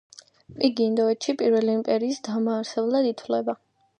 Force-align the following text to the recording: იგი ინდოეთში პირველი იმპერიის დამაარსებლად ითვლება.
იგი 0.67 0.85
ინდოეთში 0.91 1.35
პირველი 1.41 1.75
იმპერიის 1.79 2.19
დამაარსებლად 2.31 3.13
ითვლება. 3.13 3.59